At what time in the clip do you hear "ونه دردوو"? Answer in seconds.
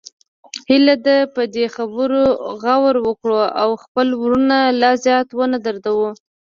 5.33-6.09